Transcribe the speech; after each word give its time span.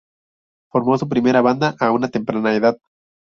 Formó 0.71 0.97
su 0.97 1.07
primera 1.07 1.41
banda 1.41 1.75
a 1.79 1.91
una 1.91 2.09
temprana 2.09 2.55
edad. 2.55 2.75